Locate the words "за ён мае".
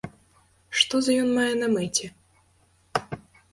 1.09-1.51